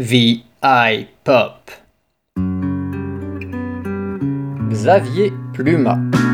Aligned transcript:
VI 0.00 0.44
Pop. 1.24 1.72
Xavier 4.72 5.32
Pluma. 5.52 6.27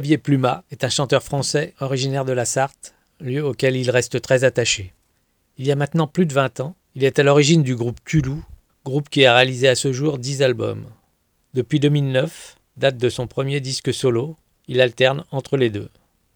Xavier 0.00 0.16
Pluma 0.16 0.64
est 0.70 0.82
un 0.82 0.88
chanteur 0.88 1.22
français 1.22 1.74
originaire 1.78 2.24
de 2.24 2.32
la 2.32 2.46
Sarthe, 2.46 2.94
lieu 3.20 3.44
auquel 3.44 3.76
il 3.76 3.90
reste 3.90 4.22
très 4.22 4.44
attaché. 4.44 4.94
Il 5.58 5.66
y 5.66 5.72
a 5.72 5.76
maintenant 5.76 6.06
plus 6.06 6.24
de 6.24 6.32
20 6.32 6.60
ans, 6.60 6.74
il 6.94 7.04
est 7.04 7.18
à 7.18 7.22
l'origine 7.22 7.62
du 7.62 7.76
groupe 7.76 8.02
Tulou, 8.06 8.42
groupe 8.82 9.10
qui 9.10 9.26
a 9.26 9.34
réalisé 9.34 9.68
à 9.68 9.74
ce 9.74 9.92
jour 9.92 10.16
10 10.16 10.40
albums. 10.40 10.86
Depuis 11.52 11.80
2009, 11.80 12.56
date 12.78 12.96
de 12.96 13.10
son 13.10 13.26
premier 13.26 13.60
disque 13.60 13.92
solo, 13.92 14.38
il 14.68 14.80
alterne 14.80 15.24
entre 15.32 15.58
les 15.58 15.68
deux. 15.68 15.90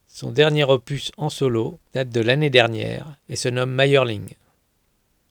Son 0.09 0.31
dernier 0.31 0.65
opus 0.65 1.11
en 1.17 1.31
solo 1.31 1.79
date 1.95 2.11
de 2.11 2.21
l'année 2.21 2.51
dernière 2.51 3.17
et 3.31 3.37
se 3.37 3.49
nomme 3.49 3.73
Meyerling. 3.73 4.35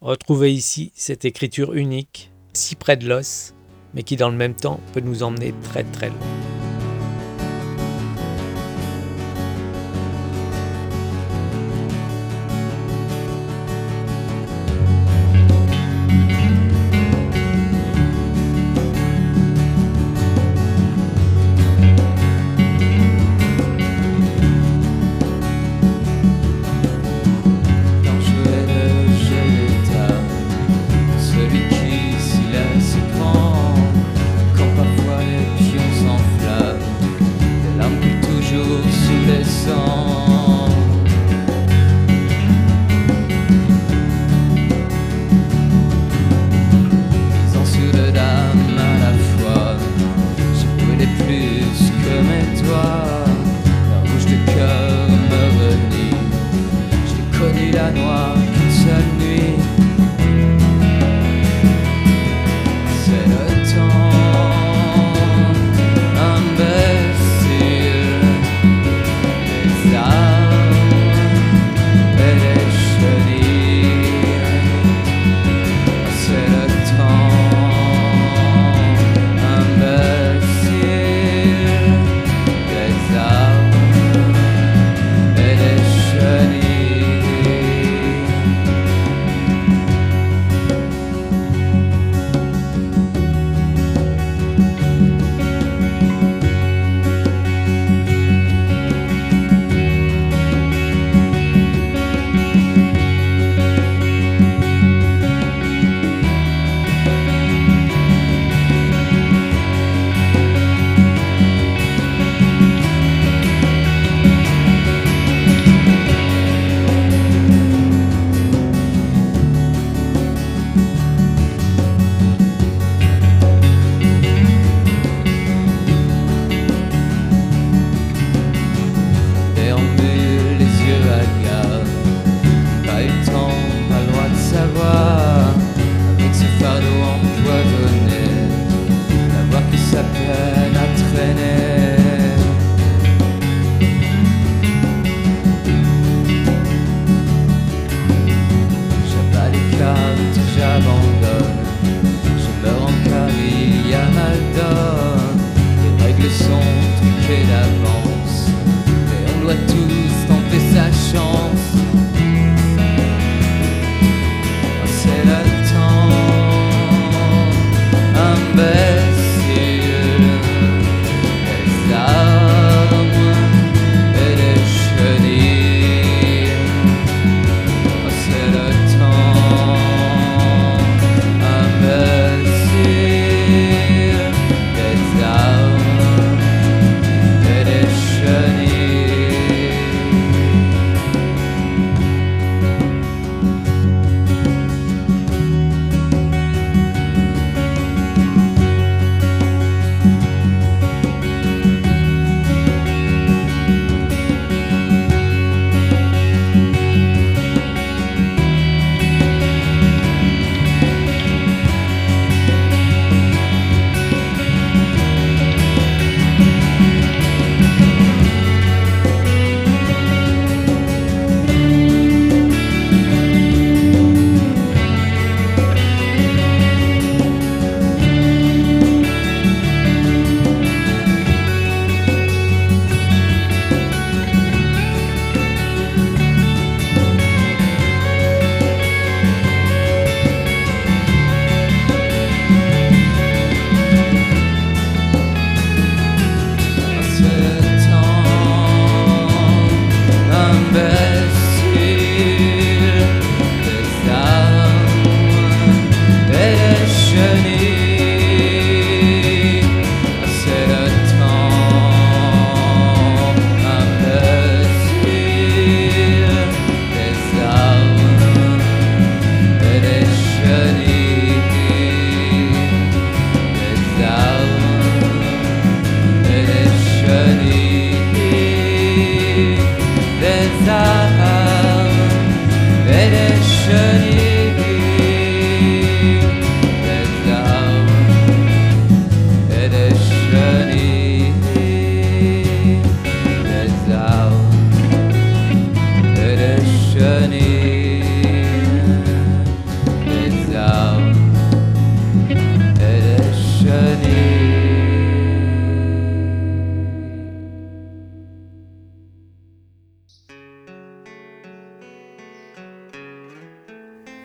Retrouvez 0.02 0.52
ici 0.52 0.92
cette 0.96 1.26
écriture 1.26 1.76
unique, 1.76 2.32
si 2.54 2.74
près 2.74 2.98
de 2.98 3.08
l'os, 3.08 3.54
mais 3.94 4.02
qui 4.02 4.16
dans 4.16 4.30
le 4.30 4.38
même 4.38 4.56
temps 4.56 4.80
peut 4.92 5.02
nous 5.02 5.22
emmener 5.22 5.54
très 5.62 5.84
très 5.84 6.10
loin. 6.10 6.53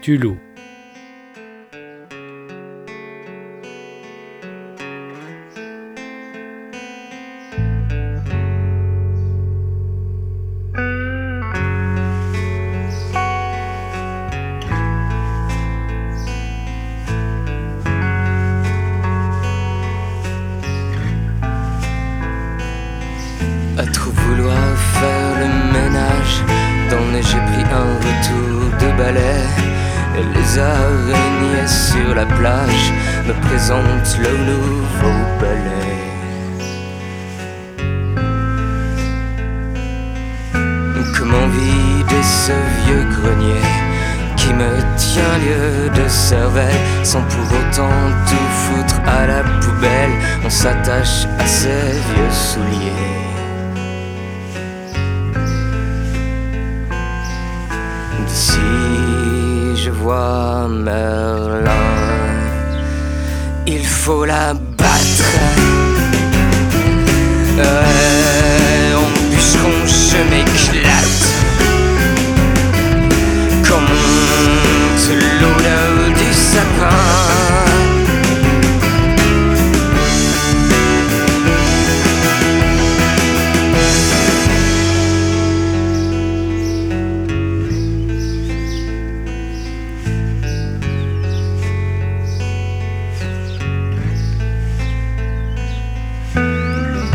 Tulou. 0.08 0.37
De 45.90 46.08
cervelle 46.08 46.80
sans 47.02 47.22
pour 47.22 47.44
autant 47.58 47.90
tout 48.26 48.48
foutre 48.62 49.00
à 49.06 49.26
la 49.26 49.42
poubelle. 49.60 50.10
On 50.44 50.50
s'attache 50.50 51.26
à 51.38 51.46
ses 51.46 51.68
vieux 51.68 52.30
souliers. 52.30 52.92
D'ici, 58.26 58.58
je 59.76 59.90
vois 59.90 60.68
Merlin. 60.68 61.70
Il 63.66 63.84
faut 63.86 64.24
la 64.24 64.54
battre. 64.54 65.32
Euh, 67.58 68.94
en 68.96 69.30
bûcheron, 69.30 69.86
je 69.86 70.18
m'éclate. 70.30 71.37
L'odeur 75.14 76.14
du 76.16 76.32
sapin. 76.32 77.38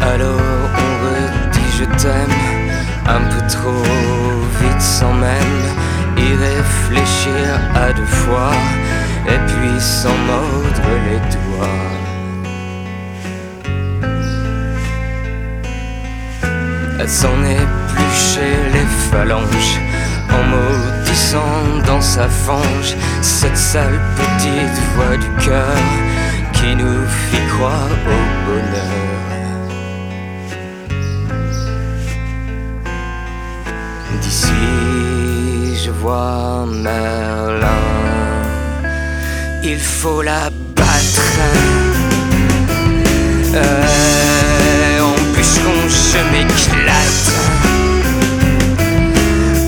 Alors 0.01 0.69
on 0.77 0.91
redit 1.05 1.71
je 1.79 1.85
t'aime 2.01 2.13
un 3.07 3.21
peu 3.29 3.47
trop 3.47 3.71
vite 4.62 4.81
sans 4.81 5.13
même 5.13 5.82
y 6.17 6.36
réfléchir 6.36 7.60
à 7.75 7.93
deux 7.93 8.05
fois 8.05 8.51
et 9.27 9.39
puis 9.48 9.79
s'en 9.79 10.15
mordre 10.27 10.89
les 11.05 11.20
doigts. 11.36 11.93
Elle 17.00 17.10
s'en 17.10 17.38
épluchait 17.43 18.72
les 18.72 18.88
phalanges 19.12 19.79
en 20.29 20.43
maudissant 20.53 21.63
dans 21.86 22.01
sa 22.01 22.27
fange 22.29 22.96
cette 23.22 23.58
sale 23.58 24.00
petite 24.15 24.79
voix 24.96 25.17
du 25.17 25.46
cœur 25.46 25.77
qui 26.53 26.75
nous 26.75 27.05
fit 27.08 27.48
croire 27.55 27.89
au 28.08 28.22
bonheur. 28.46 29.13
D'ici, 34.22 34.92
je 35.85 35.91
vois 35.91 36.65
Merlin. 36.65 37.67
Il 39.63 39.79
faut 39.79 40.21
la 40.21 40.49
battre. 40.75 41.39
Euh, 43.55 44.99
en 45.01 45.15
bûcheron, 45.33 45.79
je 45.89 46.19
m'éclate. 46.31 47.29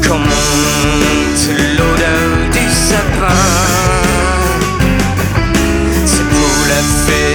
Monte 0.08 1.48
l'odeur 1.78 2.30
du 2.56 2.66
sapin. 2.88 3.42
C'est 6.06 6.28
pour 6.34 6.58
la 6.72 6.82
fée 7.04 7.35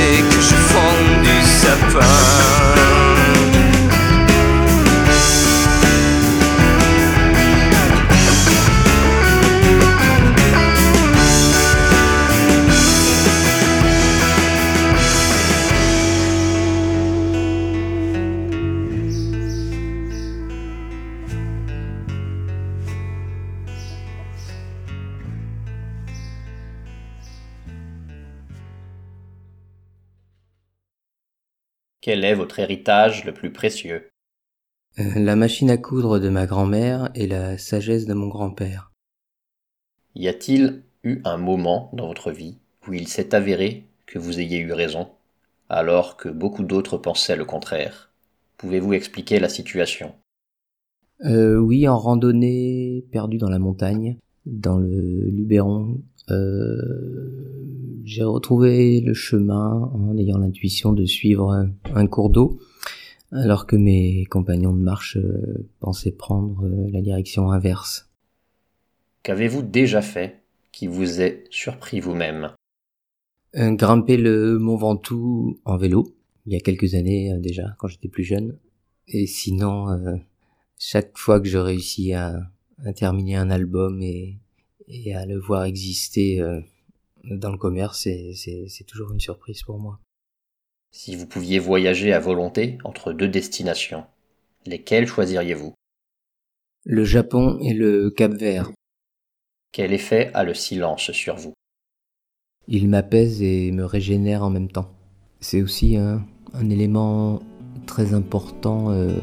Quel 32.21 32.33
est 32.33 32.35
votre 32.35 32.59
héritage 32.59 33.25
le 33.25 33.33
plus 33.33 33.51
précieux? 33.51 34.11
Euh, 34.99 35.05
La 35.17 35.37
machine 35.37 35.71
à 35.71 35.79
coudre 35.79 36.19
de 36.19 36.29
ma 36.29 36.45
grand-mère 36.45 37.09
et 37.15 37.27
la 37.27 37.57
sagesse 37.57 38.05
de 38.05 38.13
mon 38.13 38.29
grand-père. 38.29 38.93
Y 40.15 40.29
a-t-il 40.29 40.83
eu 41.03 41.23
un 41.25 41.39
moment 41.39 41.89
dans 41.95 42.09
votre 42.09 42.31
vie 42.31 42.59
où 42.87 42.93
il 42.93 43.09
s'est 43.09 43.35
avéré 43.35 43.87
que 44.05 44.19
vous 44.19 44.39
ayez 44.39 44.59
eu 44.59 44.75
raison, 44.75 45.09
alors 45.71 46.19
que 46.19 46.29
beaucoup 46.29 46.63
d'autres 46.63 46.99
pensaient 46.99 47.37
le 47.37 47.47
contraire? 47.47 48.13
Pouvez-vous 48.59 48.93
expliquer 48.93 49.41
la 49.41 49.49
situation? 49.49 50.15
Euh, 51.25 51.57
oui, 51.57 51.89
en 51.89 51.97
randonnée 51.97 53.07
perdue 53.13 53.39
dans 53.39 53.49
la 53.49 53.59
montagne, 53.59 54.19
dans 54.45 54.77
le 54.77 55.25
Luberon, 55.31 56.03
euh, 56.29 57.80
j'ai 58.05 58.25
retrouvé 58.25 59.01
le 59.01 59.15
chemin 59.15 59.91
en 59.95 60.17
ayant 60.17 60.39
l'intuition 60.39 60.93
de 60.93 61.05
suivre 61.05 61.51
un, 61.51 61.71
un 61.95 62.07
cours 62.07 62.31
d'eau, 62.31 62.61
alors 63.33 63.67
que 63.67 63.77
mes 63.77 64.25
compagnons 64.27 64.73
de 64.73 64.83
marche 64.83 65.17
euh, 65.17 65.69
pensaient 65.81 66.11
prendre 66.11 66.65
euh, 66.65 66.91
la 66.91 67.01
direction 67.01 67.51
inverse. 67.51 68.09
Qu'avez-vous 69.23 69.63
déjà 69.63 70.03
fait 70.03 70.41
qui 70.73 70.87
vous 70.87 71.21
ait 71.21 71.45
surpris 71.51 72.01
vous-même? 72.01 72.53
Euh, 73.57 73.73
grimper 73.73 74.17
le 74.17 74.59
Mont 74.59 74.77
Ventoux 74.77 75.61
en 75.65 75.77
vélo, 75.77 76.15
il 76.47 76.53
y 76.53 76.57
a 76.57 76.61
quelques 76.61 76.95
années 76.95 77.37
déjà, 77.39 77.75
quand 77.79 77.89
j'étais 77.89 78.09
plus 78.09 78.25
jeune. 78.25 78.57
Et 79.09 79.27
sinon, 79.27 80.21
chaque 80.79 81.19
fois 81.19 81.41
que 81.41 81.49
je 81.49 81.59
réussis 81.59 82.13
à, 82.13 82.49
à 82.85 82.93
terminer 82.93 83.37
un 83.37 83.51
album 83.51 84.01
et, 84.03 84.39
et 84.89 85.15
à 85.15 85.27
le 85.27 85.39
voir 85.39 85.65
exister 85.65 86.41
euh, 86.41 86.61
dans 87.25 87.51
le 87.53 87.59
commerce, 87.59 88.01
c'est- 88.03 88.85
toujours 88.87 89.13
une 89.13 89.21
surprise 89.21 89.63
pour 89.63 89.79
moi. 89.79 90.01
Si 90.93 91.15
vous 91.17 91.27
pouviez 91.27 91.59
voyager 91.59 92.13
à 92.13 92.19
volonté 92.21 92.79
entre 92.85 93.13
deux 93.13 93.29
destinations, 93.29 94.05
lesquelles 94.67 95.07
choisiriez-vous? 95.07 95.75
Le 96.85 97.05
Japon 97.05 97.59
et 97.61 97.75
le 97.75 98.11
Cap 98.11 98.33
Vert, 98.33 98.73
Quel 99.73 99.93
effet 99.93 100.31
a 100.35 100.43
le 100.43 100.55
silence 100.55 101.13
sur 101.13 101.37
vous? 101.37 101.53
Ils 102.67 102.89
m'apaisent 102.89 103.43
et 103.43 103.71
me 103.73 103.85
régénèrent 103.85 104.43
en 104.43 104.51
même 104.51 104.71
temps. 104.71 104.91
C'est 105.41 105.63
aussi 105.63 105.97
un, 105.97 106.27
un 106.55 106.71
élément 106.71 107.41
très 107.87 108.13
important 108.15 108.91
euh, 108.91 109.17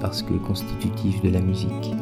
parce 0.00 0.22
que 0.22 0.34
constitutif 0.34 1.22
de 1.22 1.30
la 1.30 1.40
musique. 1.40 1.92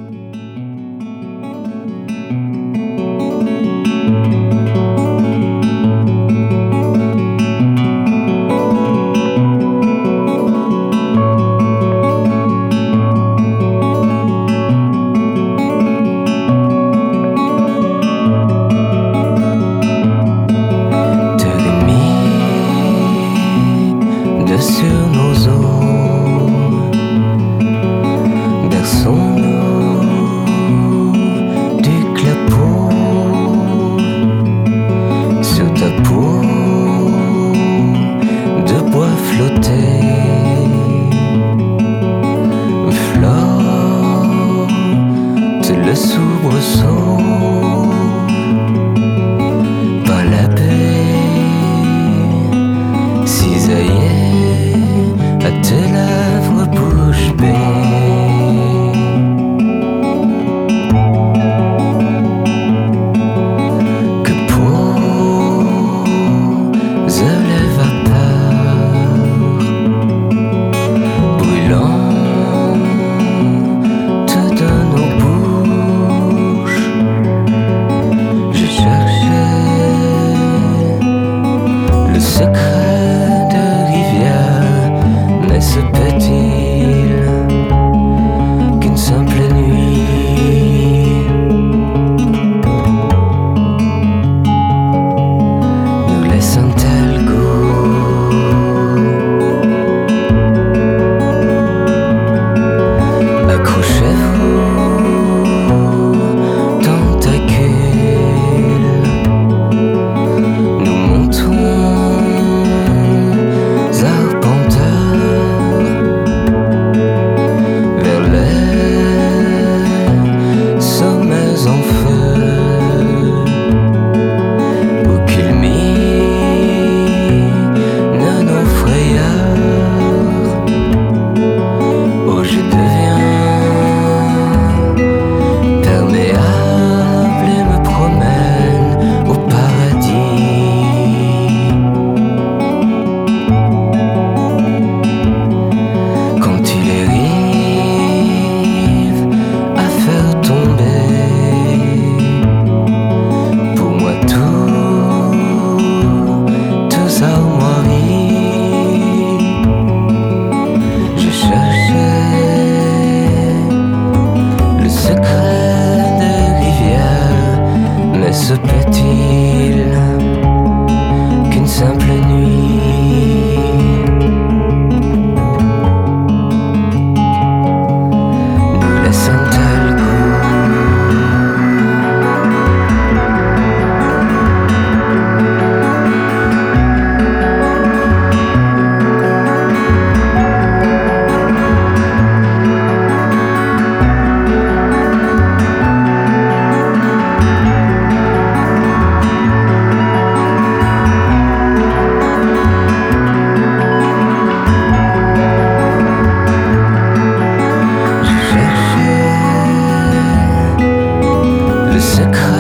music 212.19 212.56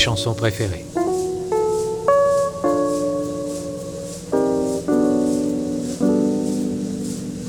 chansons 0.00 0.32
préférées. 0.32 0.86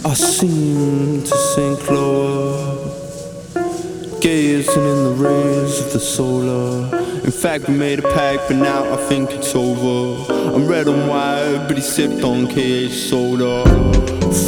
I 0.03 0.13
seem 0.13 1.23
to 1.23 1.37
sink 1.53 1.89
lower, 1.89 2.75
gazing 4.19 4.85
in 4.93 5.03
the 5.05 5.15
rays 5.17 5.79
of 5.79 5.93
the 5.93 5.99
solar. 5.99 6.93
In 7.23 7.31
fact, 7.31 7.69
we 7.69 7.73
made 7.73 7.99
a 7.99 8.13
pact, 8.13 8.49
but 8.49 8.57
now 8.57 8.83
I 8.93 8.97
think 9.07 9.31
it's 9.31 9.55
over. 9.55 10.33
I'm 10.53 10.67
red 10.67 10.87
and 10.89 11.07
white, 11.07 11.67
but 11.69 11.77
he 11.77 11.81
sipped 11.81 12.21
on 12.21 12.47
KH 12.47 12.91
soda. 12.91 13.63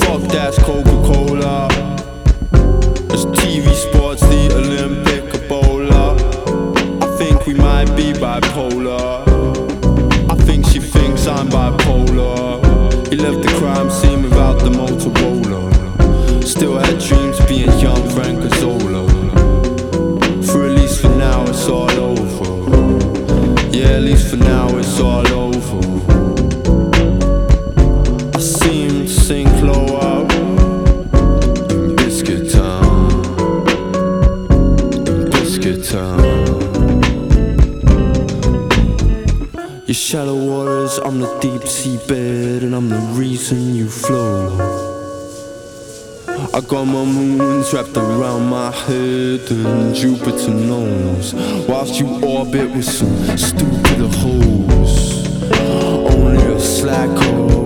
Fuck 0.01 0.23
that's 0.29 0.57
Coca 0.61 1.02
got 46.73 46.85
my 46.85 47.05
moons 47.05 47.71
wrapped 47.71 47.95
around 47.95 48.49
my 48.49 48.71
head 48.71 49.41
and 49.51 49.93
Jupiter 49.93 50.49
knows. 50.49 51.35
Whilst 51.67 51.99
you 51.99 52.07
orbit 52.25 52.71
with 52.71 52.83
some 52.83 53.37
stupid 53.37 53.99
hoes. 54.15 55.27
Only 55.59 56.43
a 56.51 56.59
slacker 56.59 57.62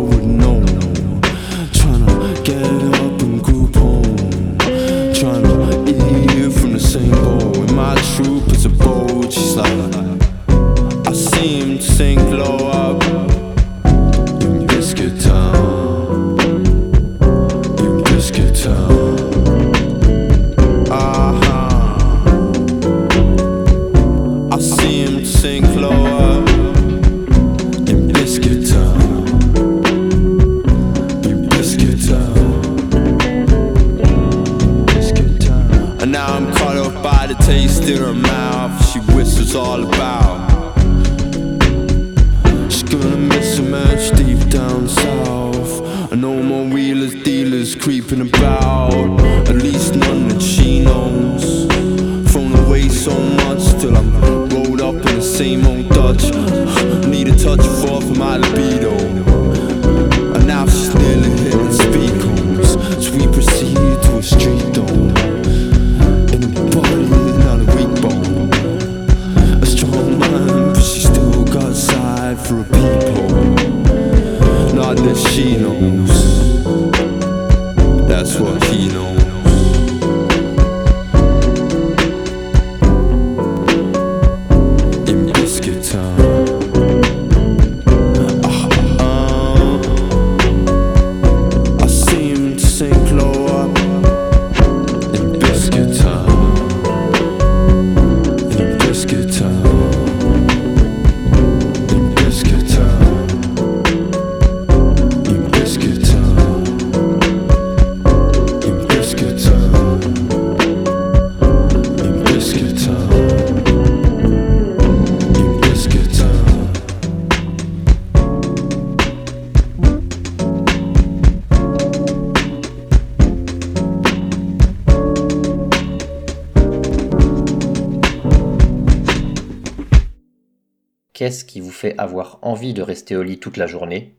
Qu'est-ce 131.27 131.43
qui 131.43 131.59
vous 131.59 131.71
fait 131.71 131.93
avoir 131.97 132.39
envie 132.41 132.73
de 132.73 132.81
rester 132.81 133.17
au 133.17 133.21
lit 133.21 133.37
toute 133.37 133.57
la 133.57 133.67
journée 133.67 134.15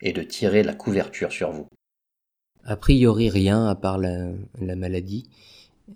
et 0.00 0.12
de 0.12 0.20
tirer 0.20 0.64
la 0.64 0.74
couverture 0.74 1.30
sur 1.30 1.52
vous? 1.52 1.68
A 2.64 2.76
priori 2.76 3.30
rien 3.30 3.66
à 3.66 3.76
part 3.76 3.98
la, 3.98 4.32
la 4.58 4.74
maladie. 4.74 5.30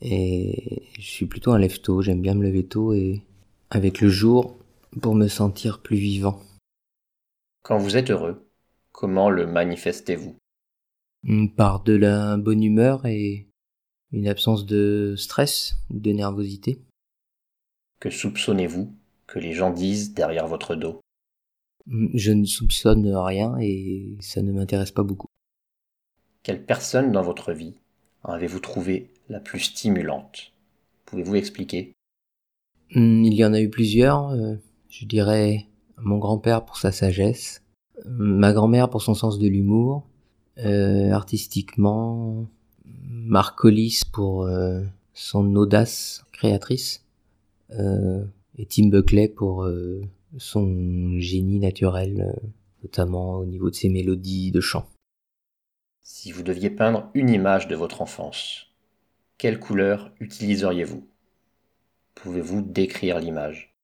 Et 0.00 0.84
je 0.96 1.02
suis 1.02 1.26
plutôt 1.26 1.50
un 1.50 1.58
lève-tôt, 1.58 2.02
j'aime 2.02 2.22
bien 2.22 2.34
me 2.34 2.44
lever 2.44 2.64
tôt 2.64 2.92
et 2.92 3.24
avec 3.70 4.00
le 4.00 4.08
jour 4.08 4.56
pour 5.02 5.16
me 5.16 5.26
sentir 5.26 5.82
plus 5.82 5.96
vivant. 5.96 6.40
Quand 7.64 7.78
vous 7.78 7.96
êtes 7.96 8.12
heureux, 8.12 8.48
comment 8.92 9.30
le 9.30 9.48
manifestez-vous? 9.48 10.36
Par 11.56 11.82
de 11.82 11.94
la 11.94 12.36
bonne 12.36 12.62
humeur 12.62 13.06
et 13.06 13.48
une 14.12 14.28
absence 14.28 14.66
de 14.66 15.16
stress 15.18 15.74
ou 15.90 15.98
de 15.98 16.12
nervosité. 16.12 16.80
Que 17.98 18.08
soupçonnez-vous? 18.08 18.94
Que 19.26 19.38
les 19.38 19.52
gens 19.52 19.70
disent 19.70 20.14
derrière 20.14 20.46
votre 20.46 20.74
dos 20.74 21.00
Je 21.86 22.32
ne 22.32 22.44
soupçonne 22.44 23.06
rien 23.14 23.56
et 23.60 24.16
ça 24.20 24.42
ne 24.42 24.52
m'intéresse 24.52 24.90
pas 24.90 25.02
beaucoup. 25.02 25.28
Quelle 26.42 26.64
personne 26.64 27.12
dans 27.12 27.22
votre 27.22 27.52
vie 27.52 27.74
avez-vous 28.24 28.60
trouvé 28.60 29.10
la 29.28 29.40
plus 29.40 29.60
stimulante? 29.60 30.52
Pouvez-vous 31.06 31.36
expliquer? 31.36 31.92
Il 32.90 33.34
y 33.34 33.44
en 33.44 33.52
a 33.54 33.60
eu 33.60 33.70
plusieurs. 33.70 34.30
euh, 34.30 34.56
Je 34.88 35.06
dirais 35.06 35.66
mon 35.98 36.18
grand-père 36.18 36.64
pour 36.64 36.76
sa 36.76 36.92
sagesse, 36.92 37.62
ma 38.04 38.52
grand-mère 38.52 38.90
pour 38.90 39.02
son 39.02 39.14
sens 39.14 39.38
de 39.38 39.48
l'humour, 39.48 40.06
euh, 40.58 41.10
artistiquement, 41.12 42.46
Marc 42.84 43.58
Collis 43.58 44.02
pour 44.12 44.44
euh, 44.44 44.82
son 45.14 45.54
audace 45.56 46.24
créatrice, 46.32 47.04
euh, 47.70 48.24
et 48.58 48.66
Tim 48.66 48.88
Buckley 48.88 49.28
pour 49.28 49.64
euh, 49.64 50.02
son 50.38 51.18
génie 51.18 51.58
naturel, 51.58 52.20
euh, 52.20 52.48
notamment 52.82 53.36
au 53.38 53.46
niveau 53.46 53.70
de 53.70 53.74
ses 53.74 53.88
mélodies 53.88 54.50
de 54.50 54.60
chant. 54.60 54.86
Si 56.02 56.32
vous 56.32 56.42
deviez 56.42 56.70
peindre 56.70 57.10
une 57.14 57.30
image 57.30 57.66
de 57.68 57.76
votre 57.76 58.02
enfance, 58.02 58.66
quelle 59.38 59.58
couleur 59.58 60.12
utiliseriez-vous? 60.20 61.06
Pouvez-vous 62.14 62.62
décrire 62.62 63.18
l'image? 63.20 63.74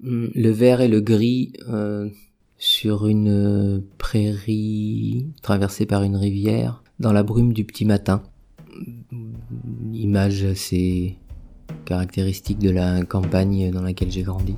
Hmm, 0.00 0.28
Le 0.34 0.50
vert 0.50 0.80
et 0.80 0.88
le 0.88 1.00
gris 1.00 1.52
euh, 1.68 2.10
sur 2.58 3.06
une 3.06 3.84
prairie 3.98 5.26
traversée 5.42 5.86
par 5.86 6.02
une 6.02 6.16
rivière 6.16 6.82
dans 6.98 7.12
la 7.12 7.22
brume 7.22 7.52
du 7.52 7.64
petit 7.64 7.84
matin. 7.84 8.22
Une 9.12 9.94
Image 9.94 10.44
assez 10.44 11.16
caractéristique 11.86 12.58
de 12.58 12.70
la 12.70 13.02
campagne 13.04 13.70
dans 13.70 13.82
laquelle 13.82 14.10
j'ai 14.10 14.22
grandi. 14.22 14.56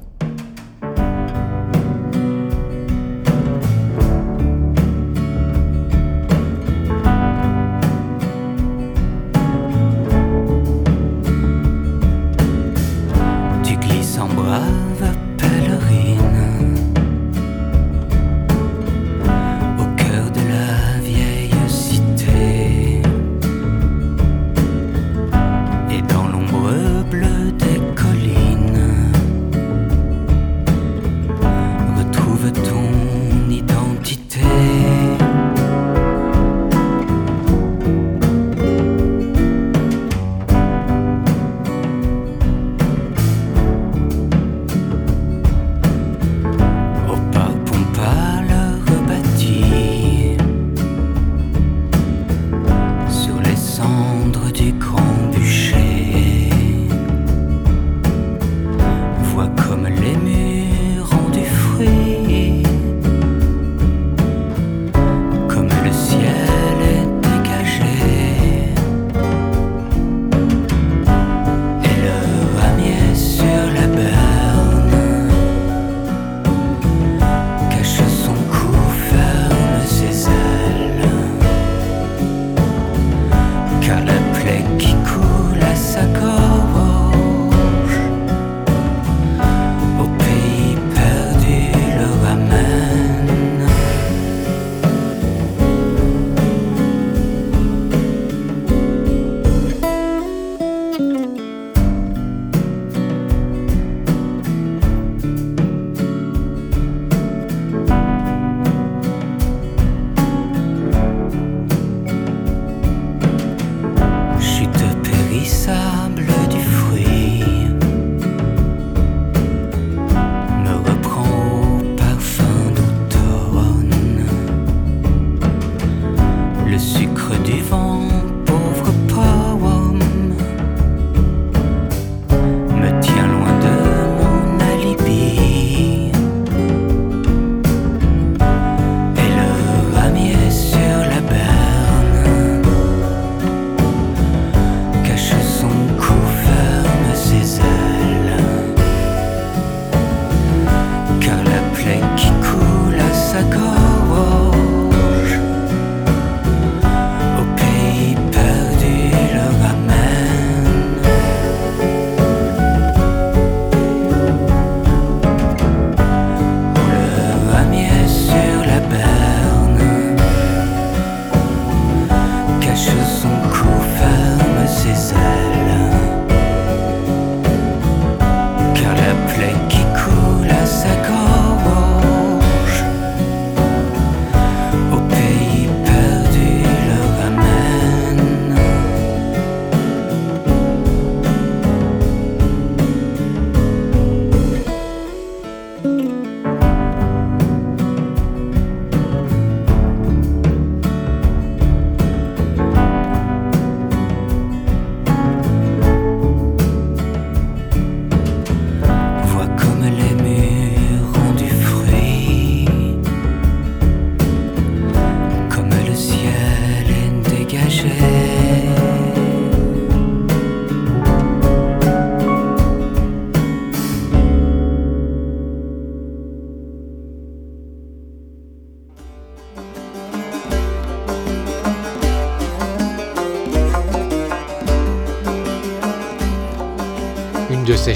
высоко 153.38 153.77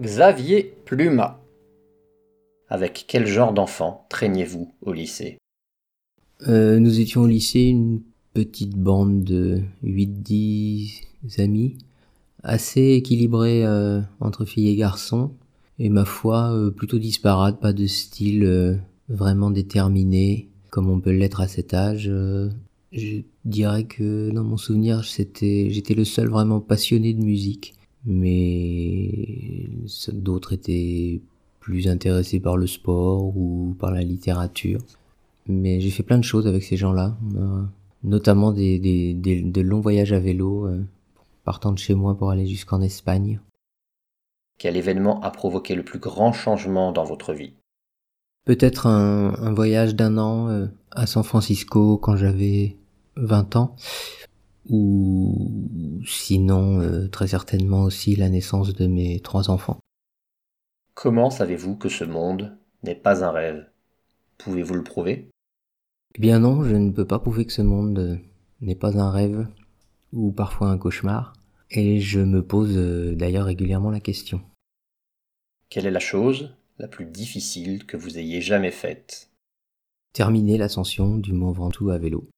Xavier 0.00 0.76
Pluma. 0.84 1.40
Avec 2.68 3.06
quel 3.08 3.26
genre 3.26 3.52
d'enfant 3.52 4.06
traîniez-vous 4.08 4.72
au 4.80 4.92
lycée? 4.92 5.38
Euh, 6.46 6.78
nous 6.78 7.00
étions 7.00 7.22
au 7.22 7.26
lycée 7.26 7.64
une 7.64 8.02
petite 8.34 8.76
bande 8.76 9.24
de 9.24 9.62
8-10 9.84 11.02
amis, 11.38 11.76
assez 12.44 12.92
équilibrés 12.92 13.66
euh, 13.66 14.00
entre 14.20 14.44
filles 14.44 14.68
et 14.68 14.76
garçons, 14.76 15.32
et 15.78 15.88
ma 15.88 16.04
foi 16.04 16.52
euh, 16.52 16.70
plutôt 16.70 16.98
disparate, 16.98 17.60
pas 17.60 17.72
de 17.72 17.86
style 17.86 18.44
euh, 18.44 18.76
vraiment 19.08 19.50
déterminé 19.50 20.48
comme 20.70 20.88
on 20.88 21.00
peut 21.00 21.10
l'être 21.10 21.40
à 21.40 21.48
cet 21.48 21.74
âge. 21.74 22.08
euh. 22.08 22.48
je 22.92 23.22
dirais 23.44 23.84
que 23.84 24.30
dans 24.30 24.44
mon 24.44 24.56
souvenir, 24.56 25.02
j'étais 25.02 25.94
le 25.94 26.04
seul 26.04 26.28
vraiment 26.28 26.60
passionné 26.60 27.12
de 27.12 27.22
musique, 27.22 27.74
mais 28.06 29.68
d'autres 30.12 30.54
étaient 30.54 31.20
plus 31.60 31.88
intéressés 31.88 32.40
par 32.40 32.56
le 32.56 32.66
sport 32.66 33.36
ou 33.36 33.76
par 33.78 33.90
la 33.90 34.02
littérature. 34.02 34.80
Mais 35.46 35.80
j'ai 35.80 35.90
fait 35.90 36.02
plein 36.02 36.18
de 36.18 36.24
choses 36.24 36.46
avec 36.46 36.62
ces 36.62 36.76
gens-là, 36.76 37.18
notamment 38.02 38.52
des, 38.52 38.78
de 39.14 39.60
longs 39.60 39.80
voyages 39.80 40.12
à 40.12 40.20
vélo, 40.20 40.68
partant 41.44 41.72
de 41.72 41.78
chez 41.78 41.94
moi 41.94 42.16
pour 42.16 42.30
aller 42.30 42.46
jusqu'en 42.46 42.80
Espagne. 42.80 43.40
Quel 44.58 44.76
événement 44.76 45.20
a 45.20 45.30
provoqué 45.30 45.74
le 45.74 45.84
plus 45.84 45.98
grand 45.98 46.32
changement 46.32 46.92
dans 46.92 47.04
votre 47.04 47.32
vie? 47.32 47.54
Peut-être 48.44 48.86
un, 48.86 49.34
un 49.34 49.52
voyage 49.52 49.94
d'un 49.94 50.18
an 50.18 50.48
euh, 50.48 50.66
à 50.90 51.06
San 51.06 51.22
Francisco 51.22 51.98
quand 51.98 52.16
j'avais 52.16 52.76
20 53.16 53.56
ans, 53.56 53.76
ou 54.68 56.02
sinon 56.06 56.80
euh, 56.80 57.08
très 57.08 57.28
certainement 57.28 57.82
aussi 57.82 58.16
la 58.16 58.28
naissance 58.28 58.74
de 58.74 58.86
mes 58.86 59.20
trois 59.20 59.50
enfants. 59.50 59.78
Comment 60.94 61.30
savez-vous 61.30 61.76
que 61.76 61.88
ce 61.88 62.04
monde 62.04 62.56
n'est 62.82 62.94
pas 62.94 63.24
un 63.24 63.30
rêve? 63.30 63.66
Pouvez-vous 64.38 64.74
le 64.74 64.84
prouver? 64.84 65.30
Eh 66.14 66.20
bien 66.20 66.40
non, 66.40 66.64
je 66.64 66.76
ne 66.76 66.90
peux 66.90 67.06
pas 67.06 67.18
prouver 67.18 67.46
que 67.46 67.52
ce 67.52 67.62
monde 67.62 67.98
euh, 67.98 68.16
n'est 68.60 68.74
pas 68.74 68.98
un 68.98 69.10
rêve 69.10 69.46
ou 70.12 70.30
parfois 70.30 70.68
un 70.68 70.78
cauchemar, 70.78 71.32
et 71.72 72.00
je 72.00 72.20
me 72.20 72.42
pose 72.42 72.76
euh, 72.76 73.14
d'ailleurs 73.14 73.46
régulièrement 73.46 73.90
la 73.90 74.00
question. 74.00 74.40
Quelle 75.68 75.86
est 75.86 75.90
la 75.90 76.00
chose 76.00 76.54
la 76.78 76.88
plus 76.88 77.06
difficile 77.06 77.86
que 77.86 77.96
vous 77.96 78.18
ayez 78.18 78.40
jamais 78.40 78.70
faite? 78.70 79.30
Terminer 80.12 80.58
l'ascension 80.58 81.16
du 81.16 81.32
Mont 81.32 81.52
Ventoux 81.52 81.90
à 81.90 81.98
vélo. 81.98 82.28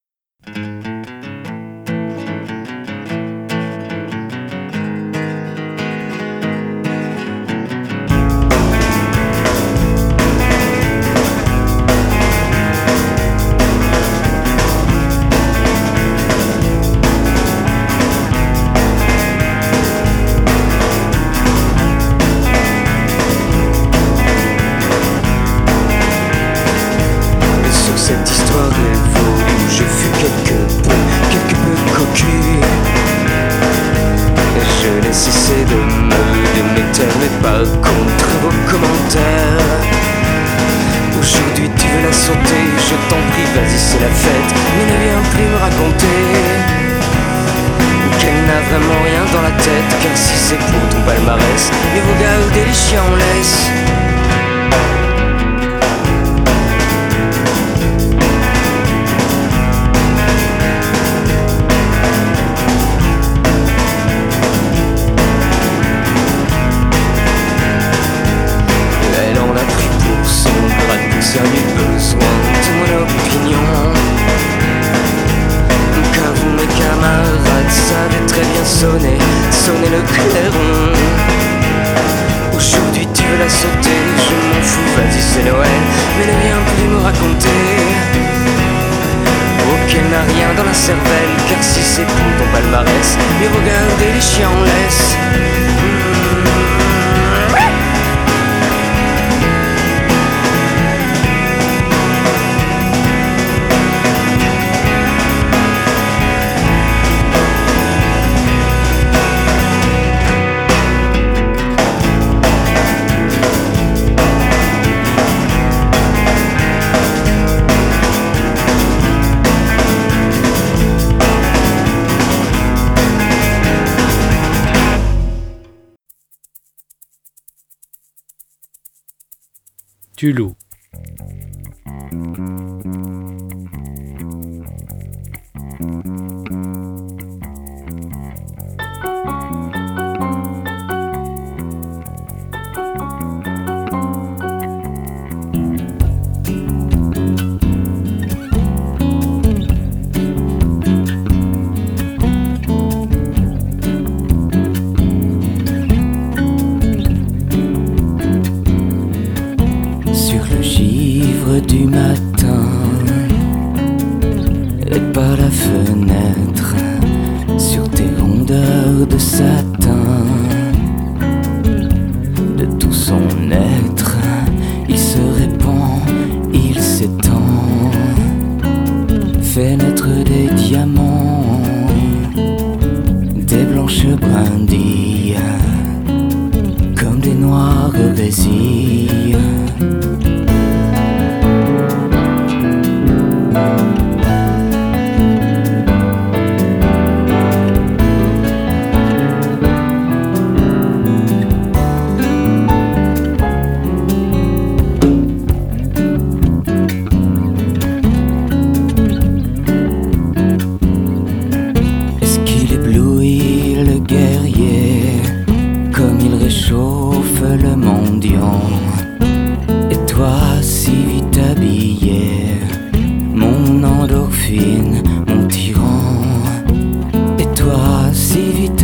Sur 130.24 130.56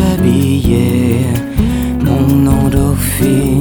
habillé, 0.00 1.26
mon 2.04 2.46
endorphine, 2.46 3.59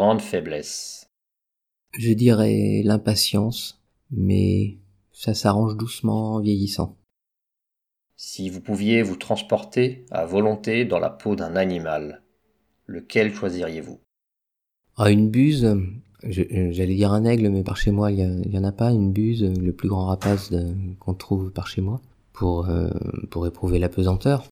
grande 0.00 0.22
faiblesse 0.22 1.04
Je 1.98 2.14
dirais 2.14 2.80
l'impatience, 2.82 3.82
mais 4.10 4.78
ça 5.12 5.34
s'arrange 5.34 5.76
doucement 5.76 6.36
en 6.36 6.40
vieillissant. 6.40 6.96
Si 8.16 8.48
vous 8.48 8.62
pouviez 8.62 9.02
vous 9.02 9.16
transporter 9.16 10.06
à 10.10 10.24
volonté 10.24 10.86
dans 10.86 10.98
la 11.00 11.10
peau 11.10 11.36
d'un 11.36 11.54
animal, 11.54 12.22
lequel 12.86 13.34
choisiriez-vous? 13.34 14.00
Ah, 14.96 15.10
une 15.10 15.28
buse, 15.30 15.76
j'allais 16.22 16.94
dire 16.94 17.12
un 17.12 17.24
aigle, 17.26 17.50
mais 17.50 17.62
par 17.62 17.76
chez 17.76 17.90
moi, 17.90 18.10
il 18.10 18.20
y, 18.20 18.22
a- 18.22 18.26
il 18.44 18.50
y 18.52 18.58
en 18.58 18.64
a 18.64 18.72
pas. 18.72 18.90
Une 18.92 19.12
buse, 19.12 19.42
le 19.42 19.72
plus 19.72 19.88
grand 19.90 20.06
rapace 20.06 20.50
qu'on 20.98 21.14
trouve 21.14 21.50
par 21.50 21.66
chez 21.66 21.82
moi, 21.82 22.00
pour, 22.32 22.70
euh, 22.70 22.88
pour 23.30 23.46
éprouver 23.46 23.78
la 23.78 23.90
pesanteur. 23.90 24.44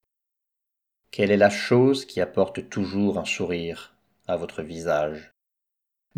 Quelle 1.11 1.31
est 1.31 1.37
la 1.37 1.51
chose 1.51 2.07
qui 2.07 2.21
apporte 2.21 2.71
toujours 2.71 3.19
un 3.19 3.27
sourire 3.27 3.95
à 4.27 4.37
votre 4.37 4.63
visage? 4.63 5.33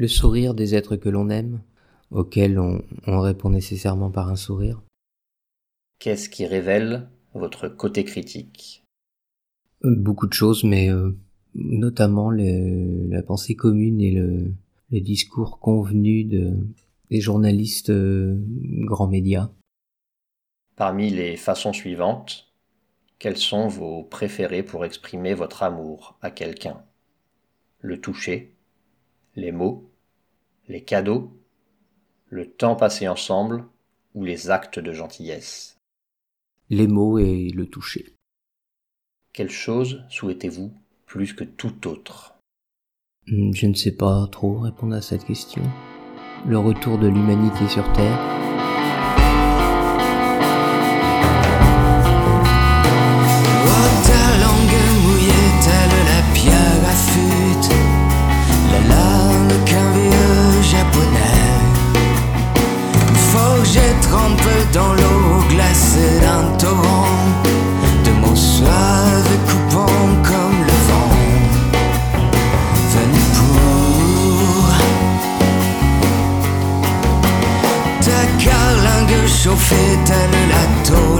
Le 0.01 0.09
sourire 0.09 0.55
des 0.55 0.75
êtres 0.75 0.97
que 0.97 1.11
l'on 1.11 1.29
aime, 1.29 1.61
auxquels 2.11 2.59
on, 2.59 2.83
on 3.07 3.21
répond 3.21 3.51
nécessairement 3.51 4.11
par 4.11 4.31
un 4.31 4.35
sourire. 4.35 4.81
Qu'est-ce 5.99 6.31
qui 6.31 6.47
révèle 6.47 7.11
votre 7.35 7.69
côté 7.69 8.03
critique? 8.07 8.83
Beaucoup 9.85 10.27
de 10.27 10.33
choses, 10.33 10.65
mais 10.65 10.89
euh, 10.89 11.15
notamment 11.55 12.31
le- 12.31 13.11
la 13.11 13.23
pensée 13.23 13.55
commune 13.55 14.01
et 14.01 14.13
le, 14.13 14.55
le 14.91 15.01
discours 15.03 15.59
convenu 15.59 16.25
de, 16.25 16.57
des 17.11 17.21
journalistes 17.21 17.91
euh, 17.91 18.43
grands 18.87 19.07
médias. 19.07 19.51
Parmi 20.77 21.11
les 21.11 21.37
façons 21.37 21.75
suivantes, 21.75 22.55
quelles 23.19 23.37
sont 23.37 23.69
vos 23.69 24.03
préférées 24.05 24.63
pour 24.63 24.87
exprimer 24.87 25.35
votre 25.35 25.63
amour 25.63 26.17
à 26.23 26.31
quelqu'un? 26.31 26.83
Le 27.81 28.01
toucher, 28.01 28.55
les 29.37 29.53
mots, 29.53 29.90
les 30.71 30.85
cadeaux, 30.85 31.33
le 32.29 32.49
temps 32.49 32.77
passé 32.77 33.09
ensemble 33.09 33.65
ou 34.15 34.25
les 34.25 34.51
actes 34.51 34.79
de 34.79 34.93
gentillesse 34.93 35.77
Les 36.71 36.87
mots 36.87 37.19
et 37.19 37.51
le 37.51 37.67
toucher. 37.67 38.15
Quelle 39.33 39.51
chose 39.51 40.05
souhaitez-vous 40.11 40.73
plus 41.07 41.35
que 41.35 41.43
tout 41.43 41.89
autre? 41.89 42.37
Hmm, 43.27 43.53
Je 43.53 43.67
ne 43.67 43.75
sais 43.75 43.97
pas 43.97 44.29
trop 44.31 44.61
répondre 44.61 44.95
à 44.95 45.03
cette 45.03 45.25
question. 45.25 45.63
Le 46.47 46.59
retour 46.59 46.99
de 46.99 47.09
l'humanité 47.09 47.67
sur 47.69 47.93
Terre. 47.93 48.60
Trempe 64.11 64.55
dans 64.73 64.93
l'eau 64.95 65.43
glacée 65.49 66.19
d'un 66.21 66.45
torrent, 66.59 67.07
de 68.05 68.11
mots 68.21 68.35
suaves 68.35 69.29
et 69.35 69.41
coupants 69.49 70.09
comme 70.29 70.61
le 70.71 70.79
vent. 70.89 71.15
Venu 72.95 73.23
pour 73.39 74.63
ta 78.07 78.23
carlingue 78.45 79.23
chauffée 79.27 79.93
telle 80.05 80.39
la 80.55 80.65
tôle 80.89 81.20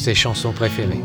ses 0.00 0.14
chansons 0.14 0.52
préférées. 0.52 0.98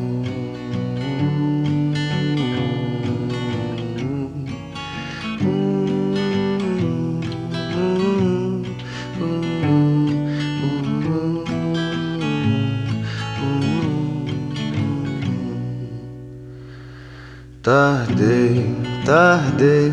Tardei, 17.61 18.63
tardei, 19.03 19.91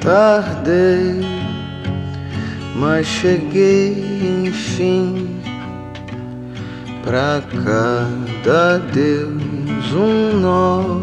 tardei, 0.00 1.24
mas 2.76 3.04
cheguei 3.04 3.96
enfim. 4.46 5.43
Pra 7.04 7.42
cada 7.62 8.78
Deus 8.78 9.92
um 9.92 10.40
nó 10.40 11.02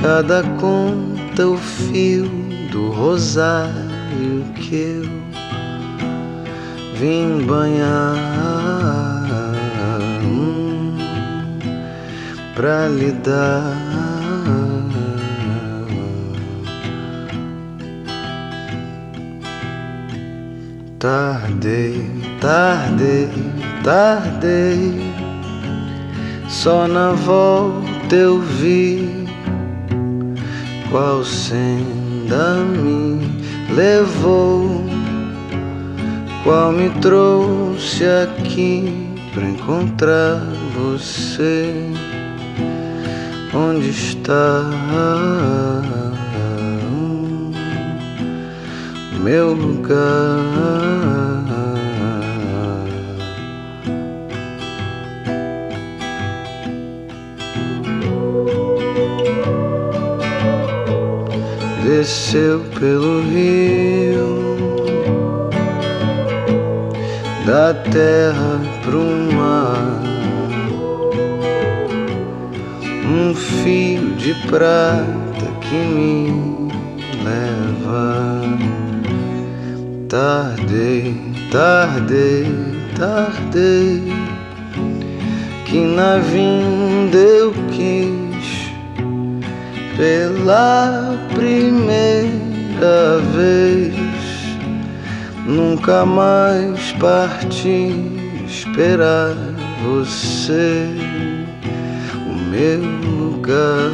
cada 0.00 0.42
conta 0.58 1.46
o 1.46 1.58
fio 1.58 2.24
do 2.70 2.90
rosário 2.90 4.42
que 4.54 4.74
eu 4.74 5.22
vim 6.98 7.44
banhar 7.44 8.16
hum, 10.24 10.96
pra 12.54 12.88
lhe 12.88 13.12
dar. 13.12 13.92
Tardei, 20.98 22.08
tardei, 22.40 23.28
tardei. 23.82 25.12
Só 26.48 26.86
na 26.86 27.12
volta 27.12 28.14
eu 28.14 28.40
vi 28.40 29.26
qual 30.90 31.24
senda 31.24 32.56
me 32.56 33.20
levou, 33.74 34.84
qual 36.44 36.72
me 36.72 36.90
trouxe 37.00 38.04
aqui 38.04 39.10
pra 39.32 39.44
encontrar 39.44 40.42
você. 40.74 41.72
Onde 43.54 43.90
está 43.90 44.62
meu 49.22 49.54
lugar? 49.54 51.51
Desceu 61.98 62.60
pelo 62.80 63.20
rio 63.20 64.56
da 67.44 67.74
terra 67.74 68.60
pro 68.82 69.04
mar. 69.34 70.00
Um 73.04 73.34
fio 73.34 74.14
de 74.14 74.32
prata 74.48 75.46
que 75.60 75.74
me 75.74 76.70
leva. 77.22 78.42
Tardei 80.08 81.14
tardei 81.50 82.46
tardei 82.96 84.02
que 85.66 85.78
na 85.78 86.18
vinda 86.18 87.18
eu 87.18 87.61
pela 90.02 91.16
primeira 91.32 93.18
vez. 93.36 93.94
Nunca 95.46 96.04
mais 96.04 96.90
parti 96.98 97.94
esperar 98.44 99.36
você, 99.84 100.88
o 102.26 102.34
meu 102.50 102.80
lugar. 102.80 103.92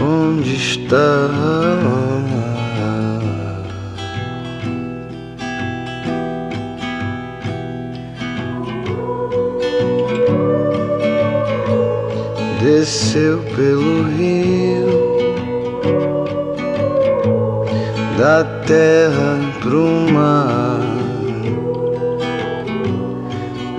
Onde 0.00 0.54
está? 0.54 1.28
Desceu 12.66 13.38
pelo 13.54 14.02
rio 14.16 14.88
da 18.18 18.42
terra 18.66 19.38
pro 19.62 19.86
mar. 20.12 20.80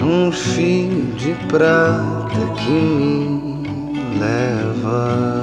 Um 0.01 0.31
fio 0.31 1.03
de 1.17 1.33
prata 1.49 2.39
que 2.63 2.71
me 2.71 4.19
leva 4.19 5.36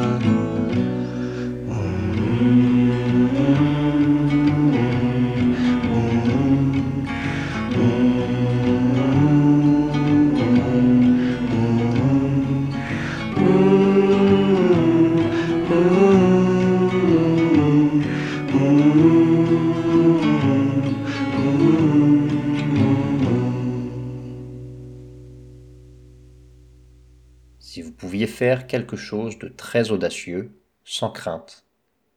faire 28.45 28.67
quelque 28.67 28.95
chose 28.95 29.39
de 29.39 29.49
très 29.49 29.91
audacieux, 29.91 30.51
sans 30.85 31.11
crainte, 31.11 31.65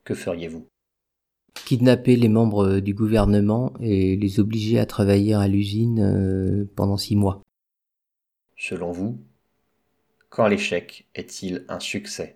que 0.04 0.14
feriez-vous? 0.14 0.68
Kidnapper 1.66 2.18
les 2.18 2.28
membres 2.28 2.82
du 2.82 2.94
gouvernement 2.94 3.72
et 3.80 4.18
les 4.18 4.42
obliger 4.42 4.78
à 4.78 4.86
travailler 4.86 5.36
à 5.36 5.48
l'usine 5.48 6.02
euh, 6.02 6.66
pendant 6.76 6.98
six 6.98 7.16
mois. 7.16 7.42
Selon 8.58 8.92
vous, 8.92 9.22
quand 10.28 10.48
l'échec 10.48 11.08
est-il 11.16 11.64
un 11.70 11.80
succès? 11.80 12.36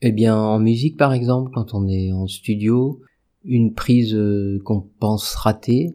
Eh 0.00 0.12
bien, 0.12 0.34
en 0.34 0.58
musique 0.58 0.96
par 0.96 1.12
exemple, 1.12 1.50
quand 1.52 1.74
on 1.74 1.86
est 1.88 2.12
en 2.12 2.26
studio, 2.26 3.02
une 3.44 3.74
prise 3.74 4.14
euh, 4.14 4.58
qu'on 4.64 4.80
pense 4.80 5.34
ratée, 5.34 5.94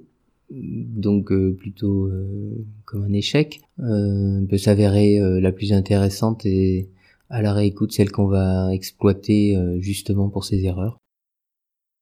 donc 0.51 1.31
euh, 1.31 1.55
plutôt 1.57 2.07
euh, 2.07 2.65
comme 2.85 3.03
un 3.03 3.13
échec, 3.13 3.61
euh, 3.79 4.45
peut 4.47 4.57
s'avérer 4.57 5.19
euh, 5.19 5.39
la 5.39 5.51
plus 5.51 5.73
intéressante 5.73 6.45
et 6.45 6.89
à 7.29 7.41
la 7.41 7.53
réécoute 7.53 7.93
celle 7.93 8.11
qu'on 8.11 8.27
va 8.27 8.73
exploiter 8.73 9.55
euh, 9.55 9.79
justement 9.79 10.29
pour 10.29 10.43
ses 10.43 10.65
erreurs. 10.65 10.97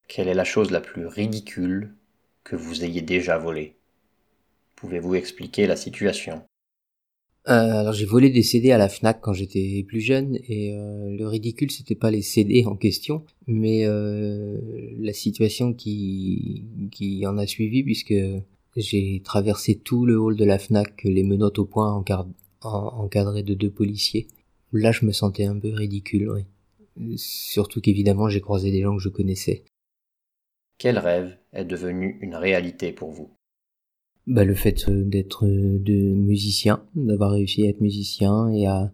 Quelle 0.08 0.28
est 0.28 0.34
la 0.34 0.44
chose 0.44 0.72
la 0.72 0.82
plus 0.82 1.06
ridicule 1.06 1.94
que 2.44 2.56
vous 2.56 2.84
ayez 2.84 3.02
déjà 3.02 3.38
volée? 3.38 3.76
Pouvez-vous 4.76 5.16
expliquer 5.16 5.68
la 5.68 5.76
situation? 5.76 6.42
Euh, 7.50 7.80
alors 7.80 7.94
j'ai 7.94 8.06
volé 8.06 8.30
des 8.30 8.44
CD 8.44 8.72
à 8.72 8.78
la 8.78 8.90
Fnac 8.90 9.22
quand 9.22 9.34
j'étais 9.34 9.84
plus 9.88 10.02
jeune 10.02 10.38
et 10.48 10.76
euh, 10.78 11.10
le 11.18 11.28
ridicule 11.28 11.72
c'était 11.72 11.96
pas 11.96 12.12
les 12.12 12.22
CD 12.22 12.66
en 12.68 12.76
question 12.76 13.26
mais 13.48 13.86
euh, 13.86 14.60
la 15.00 15.14
situation 15.14 15.74
qui 15.74 16.66
qui 16.92 17.26
en 17.26 17.40
a 17.40 17.48
suivi 17.48 17.82
puisque 17.84 18.14
j'ai 18.76 19.22
traversé 19.24 19.76
tout 19.80 20.06
le 20.06 20.20
hall 20.20 20.36
de 20.36 20.46
la 20.46 20.60
Fnac 20.60 21.04
les 21.04 21.24
menottes 21.24 21.58
au 21.58 21.66
poing 21.66 21.92
encar- 21.92 22.28
en- 22.62 23.04
encadré 23.04 23.42
de 23.42 23.56
deux 23.56 23.72
policiers. 23.72 24.28
Là 24.72 24.92
je 24.92 25.06
me 25.06 25.12
sentais 25.12 25.46
un 25.46 25.58
peu 25.58 25.74
ridicule, 25.74 26.30
oui. 26.30 27.18
Surtout 27.18 27.82
qu'évidemment 27.82 28.30
j'ai 28.30 28.42
croisé 28.42 28.70
des 28.70 28.82
gens 28.84 28.96
que 28.96 29.02
je 29.02 29.10
connaissais. 29.10 29.64
Quel 30.78 31.00
rêve 31.00 31.36
est 31.52 31.66
devenu 31.66 32.20
une 32.22 32.36
réalité 32.36 32.92
pour 32.92 33.10
vous? 33.12 33.32
Bah, 34.30 34.44
le 34.44 34.54
fait 34.54 34.86
euh, 34.88 35.04
d'être 35.06 35.48
euh, 35.48 35.80
de 35.80 36.14
musicien, 36.14 36.82
d'avoir 36.94 37.32
réussi 37.32 37.66
à 37.66 37.70
être 37.70 37.82
musicien 37.82 38.48
et 38.54 38.68
à 38.68 38.92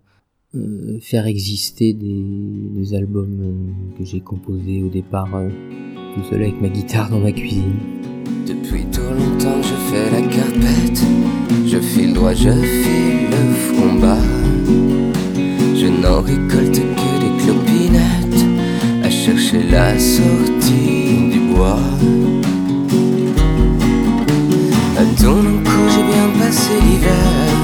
euh, 0.56 0.98
faire 1.02 1.28
exister 1.28 1.92
des, 1.92 2.94
albums 2.94 3.74
que 3.98 4.06
j'ai 4.06 4.22
composés 4.22 4.82
au 4.82 4.88
départ 4.88 5.28
tout 6.14 6.24
seul 6.30 6.44
avec 6.44 6.62
ma 6.62 6.70
guitare 6.70 7.10
dans 7.10 7.20
ma 7.20 7.34
cuisine. 7.34 7.74
Depuis 8.48 8.86
trop 8.86 9.14
longtemps 9.14 9.62
je 9.62 9.74
fais 9.90 10.12
la 10.12 10.22
carpette. 10.22 11.04
Je 11.66 11.80
file 11.80 12.14
droit, 12.14 12.34
je 12.34 12.52
file 12.52 13.30
le 13.32 13.54
front 13.54 14.00
bas. 14.00 14.22
Je 15.76 15.88
n'en 15.88 16.22
récolte 16.22 16.76
que 16.76 17.10
des 17.20 17.44
clopinettes 17.44 19.04
À 19.04 19.10
chercher 19.10 19.64
la 19.70 19.98
sortie 20.00 21.30
du 21.32 21.40
bois 21.54 21.80
Cou 25.26 25.32
j'ai 25.90 26.04
bien 26.04 26.30
passé 26.40 26.74
l'hiver 26.86 27.56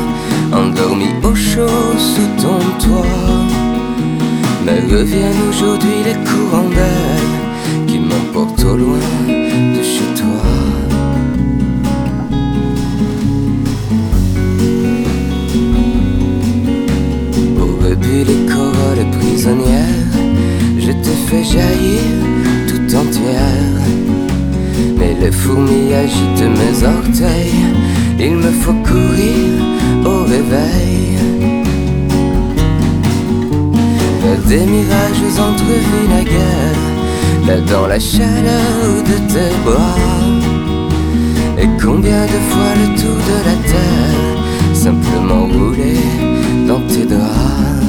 Endormi 0.51 1.09
au 1.23 1.35
chaud 1.35 1.93
sous 1.95 2.41
ton 2.41 2.57
toit. 2.83 3.05
Mais 4.65 4.79
reviennent 4.79 5.47
aujourd'hui 5.47 5.97
les 6.03 6.15
courants 6.27 6.69
d'air 6.69 7.85
Qui 7.85 7.99
m'emportent 7.99 8.63
au 8.63 8.77
loin 8.77 8.97
de 9.27 9.83
chez 9.83 10.09
toi. 10.15 10.43
Au 17.59 17.85
rebut 17.85 18.23
les 18.25 18.51
corolles 18.51 19.05
prisonnières 19.19 20.15
Je 20.79 20.91
te 20.91 21.13
fais 21.27 21.43
jaillir 21.43 22.01
tout 22.67 22.95
entière 22.95 24.20
mais 25.01 25.15
les 25.19 25.31
fourmis 25.31 25.91
agitent 25.95 26.51
mes 26.61 26.85
orteils 26.85 27.65
Il 28.19 28.35
me 28.35 28.51
faut 28.51 28.79
courir 28.85 29.49
au 30.05 30.23
réveil. 30.25 31.17
Vers 34.21 34.43
des 34.47 34.65
mirages 34.75 35.39
entre 35.49 35.71
vinaigres 35.89 36.77
Là 37.47 37.57
dans 37.61 37.87
la 37.87 37.99
chaleur 37.99 38.83
de 39.09 39.17
tes 39.33 39.55
bras 39.65 39.97
Et 41.57 41.69
combien 41.83 42.23
de 42.33 42.39
fois 42.49 42.71
le 42.81 42.87
tour 43.01 43.19
de 43.31 43.37
la 43.49 43.57
terre 43.71 44.75
Simplement 44.75 45.47
rouler 45.47 45.97
dans 46.67 46.81
tes 46.81 47.05
draps 47.05 47.80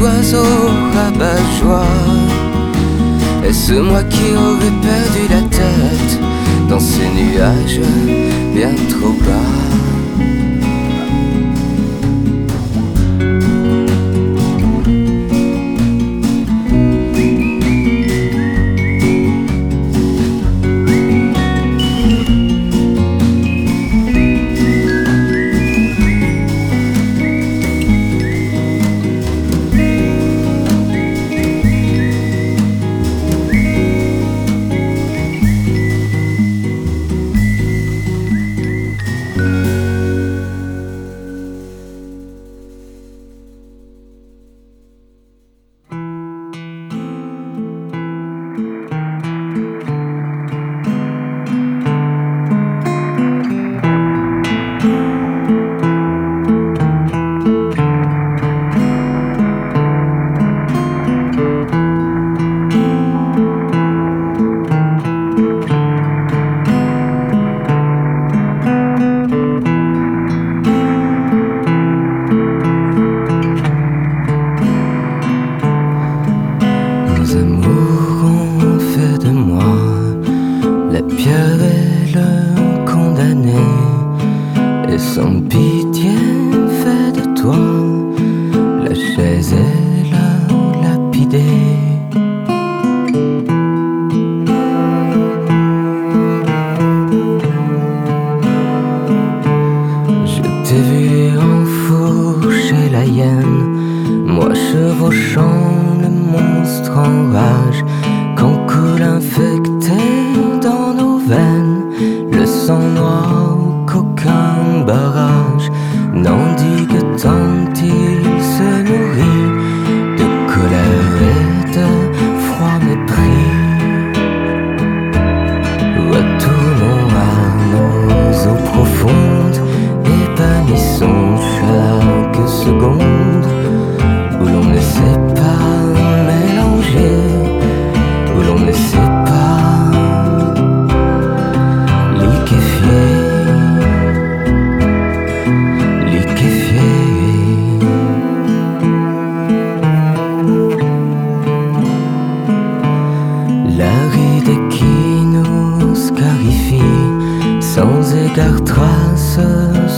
oiseau 0.00 0.44
rabat-joie 0.94 1.86
Est-ce 3.46 3.74
moi 3.74 4.02
qui 4.04 4.34
aurais 4.34 4.76
perdu 4.82 5.22
la 5.28 5.42
tête 5.48 6.20
Dans 6.68 6.80
ces 6.80 7.08
nuages 7.08 7.80
bien 8.54 8.74
trop 8.88 9.12
bas? 9.12 9.79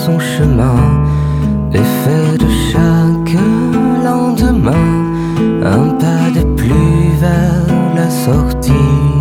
son 0.07 0.19
chemin 0.19 1.05
et 1.73 1.87
fait 2.03 2.37
de 2.37 2.49
chaque 2.71 3.37
lendemain 4.05 4.89
un 5.63 5.91
pas 6.03 6.27
de 6.35 6.43
plus 6.57 7.07
vers 7.21 7.67
la 7.95 8.11
sortie. 8.11 9.12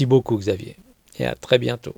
Merci 0.00 0.06
beaucoup, 0.06 0.38
Xavier, 0.38 0.76
et 1.18 1.26
à 1.26 1.34
très 1.34 1.58
bientôt. 1.58 1.94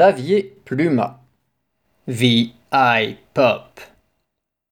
Xavier 0.00 0.44
Pluma. 0.64 1.20
VI 2.08 2.54